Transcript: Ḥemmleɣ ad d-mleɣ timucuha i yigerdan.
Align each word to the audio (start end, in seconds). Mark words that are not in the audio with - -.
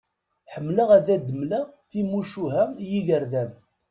Ḥemmleɣ 0.53 0.89
ad 0.97 1.07
d-mleɣ 1.25 1.65
timucuha 1.89 2.63
i 2.71 2.85
yigerdan. 2.91 3.51